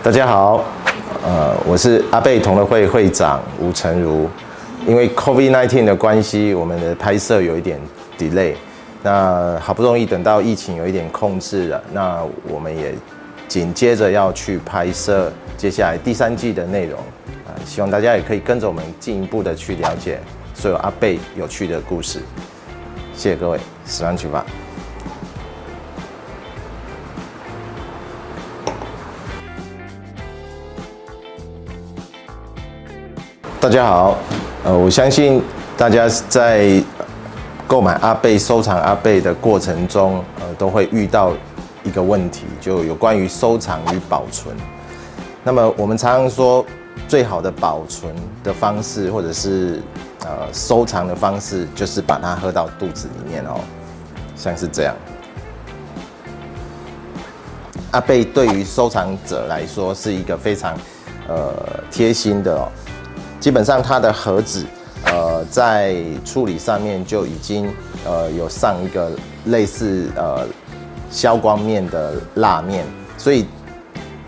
[0.00, 0.64] 大家好，
[1.24, 4.30] 呃，我是阿贝同乐会会长吴成儒。
[4.86, 7.80] 因为 COVID-19 的关系，我们的拍摄有一点
[8.16, 8.54] delay。
[9.02, 12.94] 那好不容易等到疫情有一点控制了，那我们也
[13.48, 16.98] 紧接着要去拍摄接下来第三季的内容
[17.44, 20.20] 啊，希望大家也可以跟着我们进一步的去了解
[20.54, 22.20] 所有阿贝有趣的故事。
[23.14, 24.46] 谢谢各位，十万去吧。
[33.60, 34.16] 大家好，
[34.62, 35.42] 呃，我相信
[35.76, 36.80] 大家在
[37.66, 41.32] 购买阿贝、收藏阿贝的过程中，呃，都会遇到
[41.82, 44.56] 一个问题，就有关于收藏与保存。
[45.42, 46.64] 那么我们常常说，
[47.08, 49.82] 最好的保存的方式，或者是
[50.20, 53.58] 呃收藏的方式，就是把它喝到肚子里面哦，
[54.36, 54.94] 像是这样。
[57.90, 60.78] 阿贝对于收藏者来说是一个非常
[61.26, 61.52] 呃
[61.90, 62.68] 贴心的哦。
[63.48, 64.66] 基本上它的盒子，
[65.06, 67.66] 呃，在处理上面就已经
[68.04, 69.10] 呃有上一个
[69.46, 70.46] 类似呃
[71.10, 72.84] 消光面的蜡面，
[73.16, 73.46] 所以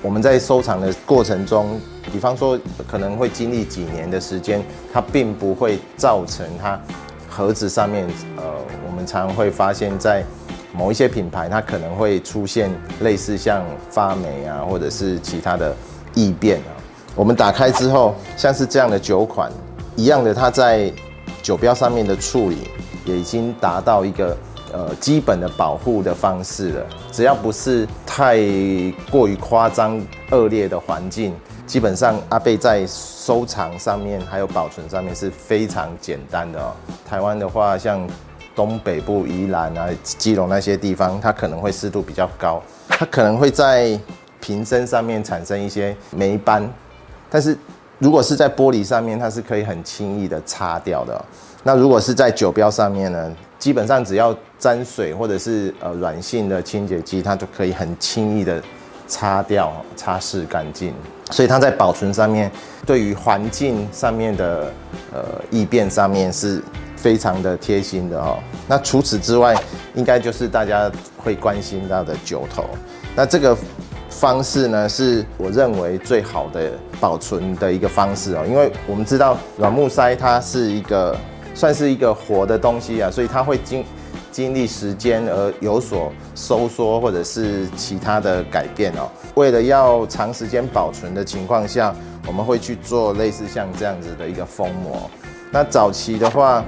[0.00, 1.78] 我们在收藏的过程中，
[2.10, 6.80] 比方说可能会经历几年的时间，它并不会造成它
[7.28, 8.44] 盒子上面呃，
[8.88, 10.24] 我们常会发现，在
[10.72, 12.70] 某一些品牌，它可能会出现
[13.02, 15.76] 类似像发霉啊，或者是其他的
[16.14, 16.72] 异变啊。
[17.16, 19.52] 我们打开之后，像是这样的酒款
[19.96, 20.90] 一样的，它在
[21.42, 22.70] 酒标上面的处理
[23.04, 24.34] 也已经达到一个
[24.72, 26.86] 呃基本的保护的方式了。
[27.12, 28.38] 只要不是太
[29.10, 31.34] 过于夸张恶劣的环境，
[31.66, 36.72] 基本上阿贝在收藏上面还有保存上面是非常简单的哦。
[37.06, 38.08] 台湾的话，像
[38.56, 44.00] 东北部宜兰啊、基隆那些地方，它可能会湿度比较高，它可能会在
[44.40, 46.66] 瓶身上面产生一些霉斑。
[47.32, 47.56] 但是，
[48.00, 51.22] 如果是在玻璃上面，它是可以很轻易的擦掉的。
[51.62, 58.60] 那如果是在酒标上面呢，基本上只要沾水或者是呃软性的清洁剂，它就可以很轻易的
[59.06, 60.94] 擦掉、擦拭干净。
[61.30, 62.50] 所以它在保存上面，
[62.86, 64.72] 对于环境上面的
[65.12, 66.62] 呃异变上面是
[66.96, 68.38] 非常的贴心的哦。
[68.66, 69.54] 那除此之外，
[69.94, 72.64] 应该就是大家会关心到的酒头。
[73.14, 73.54] 那这个。
[74.10, 81.16] 方式呢，是我认为最好的保存的一个方式哦，因为我们知道软木塞它是一个
[81.54, 83.84] 算是一个活的东西啊，所以它会经
[84.30, 89.08] 经历时间而有所收缩或者是其他的改变哦。
[89.34, 91.94] 为了要长时间保存的情况下，
[92.26, 95.08] 我们会去做类似像这样子的一个封膜。
[95.50, 96.64] 那早期的话，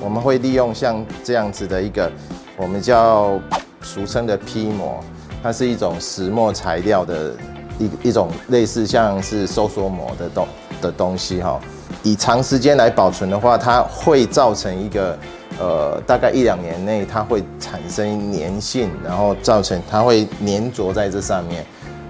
[0.00, 2.10] 我们会利用像这样子的一个
[2.56, 3.38] 我们叫
[3.82, 5.02] 俗称的 P 膜。
[5.42, 7.32] 它是一种石墨材料的
[7.78, 10.48] 一一种类似像是收缩膜的东
[10.80, 11.60] 的东西哈，
[12.02, 15.18] 以长时间来保存的话，它会造成一个
[15.58, 21.64] 呃大概一两年内它会产生粘性，然后造成它会粘着在这上面，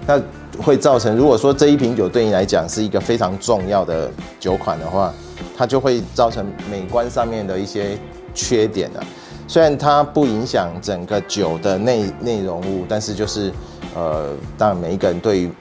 [0.07, 0.21] 那
[0.61, 5.13] 会造成如果说这一瓶酒对你来讲是一个非常重要的酒款的话，
[5.55, 7.97] 它就会造成美观上面的一些
[8.33, 9.03] 缺点的。
[9.49, 13.51] 虽然它不影响整个酒的内内容物，但是就是，
[13.95, 15.51] 呃，当然每一个人对于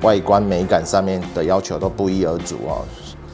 [0.00, 2.80] 外观美感上面的要求都不一而足哦。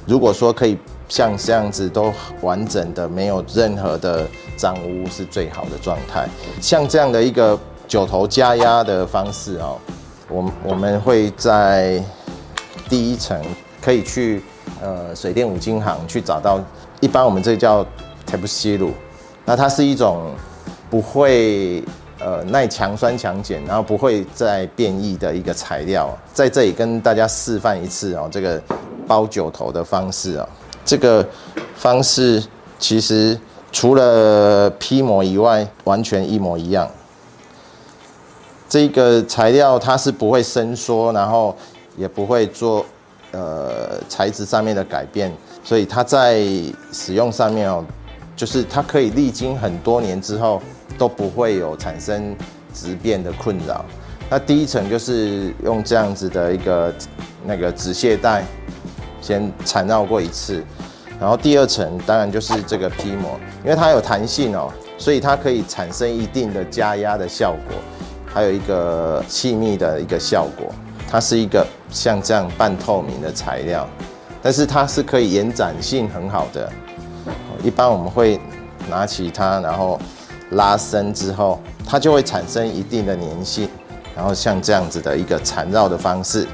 [0.04, 0.76] 如果说可以
[1.08, 6.28] 像这样子都完整的，没有任何的脏污，是最好的状态。
[6.60, 7.56] 像这样的一个
[7.86, 9.78] 酒头加压的方式哦，
[10.28, 12.02] 我我们会在
[12.88, 13.40] 第一层
[13.80, 14.42] 可以去
[14.82, 16.60] 呃水电五金行去找到，
[17.00, 17.86] 一般我们这叫
[18.28, 18.90] Tepsilu。
[19.44, 20.32] 那它是一种
[20.88, 21.84] 不会
[22.18, 28.62] 呃耐强酸强碱，然后不会再变异的一个材料，在这里跟大家示范一次哦，这个
[29.06, 30.48] 包酒头的方式哦，
[30.84, 31.26] 这个
[31.76, 32.42] 方式
[32.78, 33.38] 其实
[33.70, 36.88] 除了 P 膜以外，完全一模一样。
[38.66, 41.54] 这个材料它是不会伸缩，然后
[41.96, 42.84] 也不会做
[43.32, 45.30] 呃材质上面的改变，
[45.62, 46.42] 所以它在
[46.90, 47.84] 使用上面哦。
[48.36, 50.60] 就是它可以历经很多年之后
[50.98, 52.34] 都不会有产生
[52.72, 53.84] 质变的困扰。
[54.30, 56.92] 那第一层就是用这样子的一个
[57.44, 58.44] 那个止泻带
[59.20, 60.62] 先缠绕过一次，
[61.20, 67.76] 然后第二层当然就是这个 P 膜，因为它有弹性哦，所以它可以产生一定的加压的效果，
[68.26, 70.72] 还有一个气密的一个效果。
[71.06, 73.88] 它是一个像这样半透明的材料，
[74.42, 76.72] 但是它是可以延展性很好的。
[77.62, 78.40] 一般我们会
[78.90, 79.98] 拿起它，然后
[80.50, 83.68] 拉伸之后，它就会产生一定的粘性。
[84.16, 86.46] 然后像这样子的一个缠绕的方式，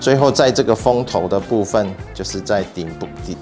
[0.00, 3.36] 最后在这个封头的部分，就是在顶部顶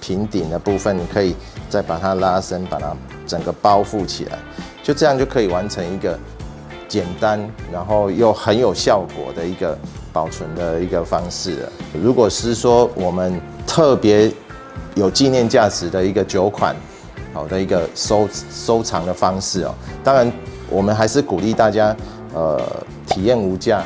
[0.00, 1.36] 平顶的部分，你可以
[1.70, 2.92] 再把它拉伸，把它
[3.24, 4.38] 整个包覆起来，
[4.82, 6.18] 就这样就可以完成一个
[6.88, 7.40] 简单，
[7.72, 9.78] 然后又很有效果的一个
[10.12, 11.72] 保存的一个方式了。
[12.02, 14.28] 如果是说我们特别
[14.94, 16.74] 有纪念价值的一个酒款，
[17.32, 20.30] 好的一个收收藏的方式哦，当然
[20.68, 21.94] 我们还是鼓励大家。
[22.36, 22.60] 呃，
[23.06, 23.80] 体验无价，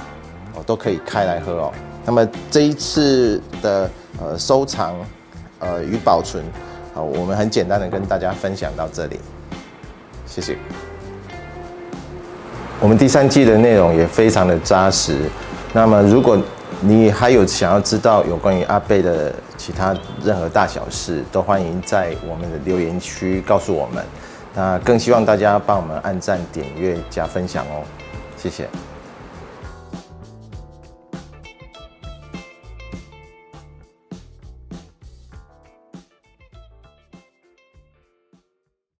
[0.55, 1.73] 哦，都可以开来喝哦。
[2.07, 4.97] 那么这一次的呃收藏，
[5.59, 6.43] 呃与保存，
[6.95, 9.21] 好，我们很简单的跟大家分享到这里，
[10.25, 10.57] 谢谢。
[12.81, 15.19] 我们第三季的内容也非常的扎实。
[15.75, 16.39] 那么如果
[16.81, 24.05] 你还有想要知道有关于阿贝的其他任何大小事，都欢迎在我们的留言区告诉我们。
[24.55, 27.83] 那更希望大家帮我们按赞、点阅、加分享哦。
[28.37, 28.69] 谢谢。